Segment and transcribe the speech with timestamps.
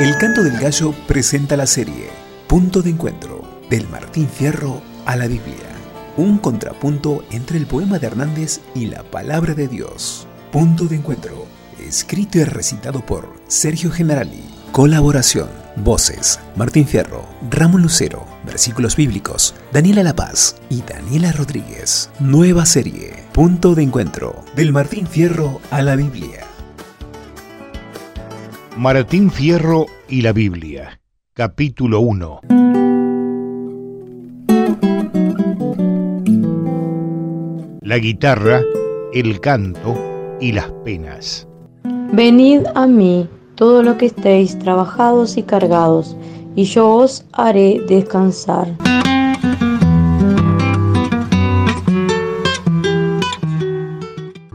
[0.00, 2.10] El Canto del Gallo presenta la serie
[2.48, 5.54] Punto de Encuentro, del Martín Fierro a la Biblia.
[6.16, 10.26] Un contrapunto entre el poema de Hernández y la palabra de Dios.
[10.50, 11.46] Punto de Encuentro,
[11.78, 14.42] escrito y recitado por Sergio Generali.
[14.72, 22.10] Colaboración, voces, Martín Fierro, Ramón Lucero, versículos bíblicos, Daniela La Paz y Daniela Rodríguez.
[22.18, 26.43] Nueva serie, Punto de Encuentro, del Martín Fierro a la Biblia.
[28.76, 31.00] Martín Fierro y la Biblia,
[31.32, 32.40] capítulo 1.
[37.82, 38.62] La guitarra,
[39.12, 41.46] el canto y las penas.
[42.12, 46.16] Venid a mí, todo lo que estéis trabajados y cargados,
[46.56, 48.76] y yo os haré descansar.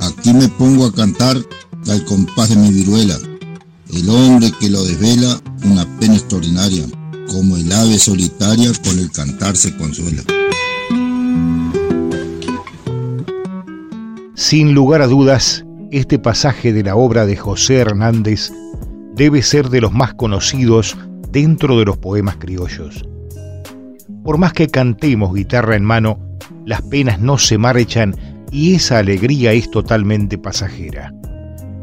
[0.00, 1.36] Aquí me pongo a cantar
[1.88, 3.29] al compás de mi viruela
[3.94, 6.84] el hombre que lo desvela, una pena extraordinaria,
[7.28, 10.22] como el ave solitaria con el cantar se consuela.
[14.34, 18.52] Sin lugar a dudas, este pasaje de la obra de José Hernández
[19.14, 20.96] debe ser de los más conocidos
[21.30, 23.04] dentro de los poemas criollos.
[24.24, 26.18] Por más que cantemos guitarra en mano,
[26.64, 28.14] las penas no se marchan
[28.50, 31.12] y esa alegría es totalmente pasajera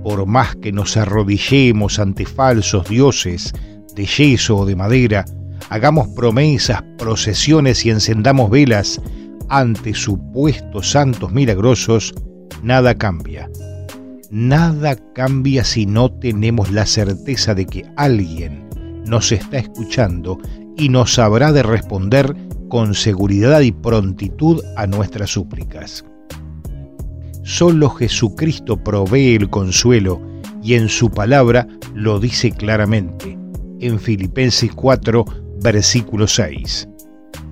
[0.07, 3.53] por más que nos arrodillemos ante falsos dioses
[3.93, 5.25] de yeso o de madera,
[5.69, 9.01] hagamos promesas, procesiones y encendamos velas
[9.49, 12.15] ante supuestos santos milagrosos,
[12.63, 13.49] nada cambia.
[14.31, 18.65] Nada cambia si no tenemos la certeza de que alguien
[19.05, 20.37] nos está escuchando
[20.77, 22.33] y nos habrá de responder
[22.69, 26.05] con seguridad y prontitud a nuestras súplicas.
[27.47, 30.21] Solo Jesucristo provee el consuelo
[30.61, 33.37] y en su palabra lo dice claramente
[33.79, 35.23] en Filipenses 4,
[35.63, 36.89] versículo 6.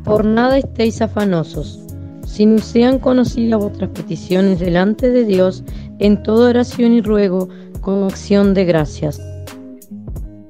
[0.04, 1.80] Por nada estéis afanosos,
[2.28, 5.64] sino sean conocidas vuestras peticiones delante de Dios
[6.00, 7.48] en toda oración y ruego
[7.80, 9.22] con acción de gracias.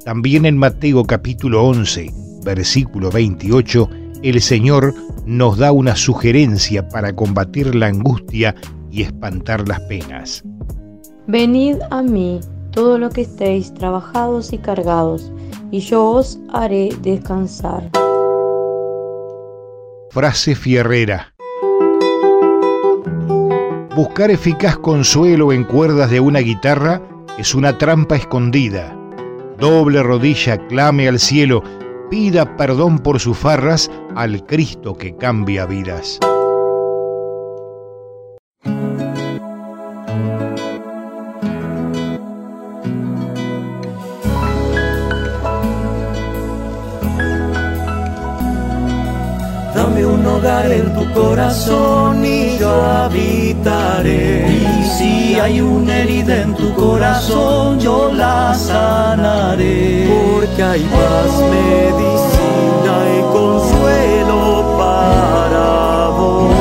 [0.03, 2.11] También en Mateo capítulo 11,
[2.43, 3.89] versículo 28,
[4.23, 4.95] el Señor
[5.27, 8.55] nos da una sugerencia para combatir la angustia
[8.95, 10.41] y espantar las penas.
[11.27, 12.39] Venid a mí,
[12.71, 15.33] todo lo que estéis trabajados y cargados,
[15.69, 17.89] y yo os haré descansar.
[20.11, 21.33] Frase fierrera.
[23.97, 27.01] Buscar eficaz consuelo en cuerdas de una guitarra
[27.37, 28.97] es una trampa escondida.
[29.59, 31.61] Doble rodilla, clame al cielo,
[32.09, 36.19] pida perdón por sus farras al Cristo que cambia vidas.
[49.95, 54.45] Dame un hogar en tu corazón y yo habitaré.
[54.51, 60.05] Y si hay una herida en tu corazón, yo la sanaré.
[60.09, 66.53] Porque hay paz, medicina y consuelo para vos.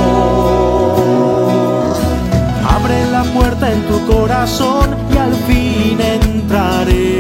[2.71, 7.14] Abre la puerta en tu corazón y al fin entraré.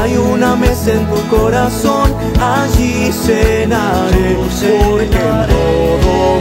[0.00, 6.39] Hay una mesa en tu corazón, allí cenaré, porque en todo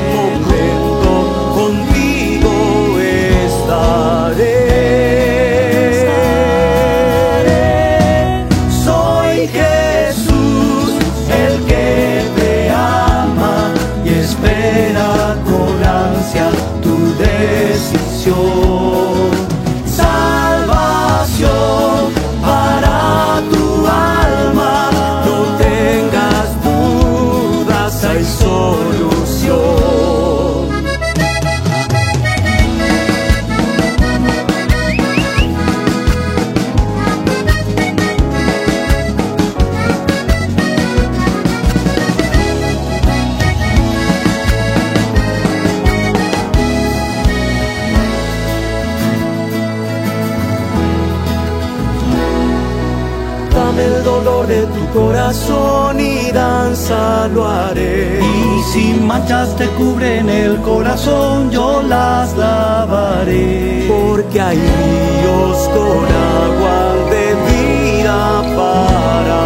[54.50, 58.20] de tu corazón y danza lo haré.
[58.20, 63.86] Y si manchas te cubren el corazón, yo las lavaré.
[63.88, 66.04] Porque hay ríos con
[66.42, 66.80] agua
[67.14, 69.42] de vida para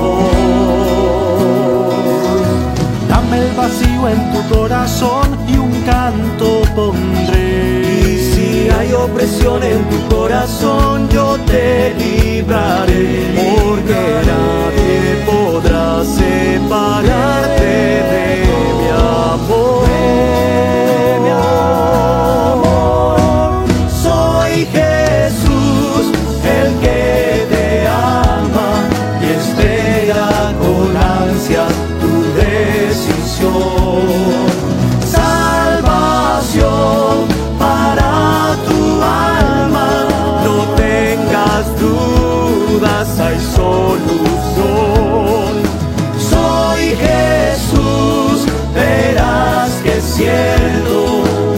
[0.00, 0.32] vos.
[3.08, 7.82] Dame el vacío en tu corazón y un canto pondré.
[8.08, 13.34] Y si hay opresión en tu corazón, yo te libraré.
[13.36, 14.14] Porque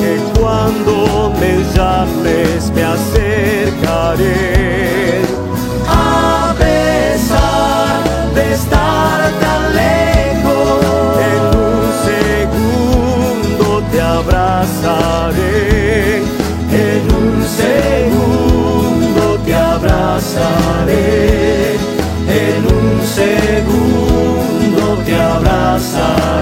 [0.01, 4.33] que cuando me llames me acercaré.
[5.89, 8.03] A pesar
[8.35, 10.81] de estar tan lejos,
[11.31, 15.55] en un segundo te abrazaré.
[16.73, 17.33] En un
[17.63, 21.07] segundo te abrazaré.
[22.29, 26.36] En un segundo te abrazaré.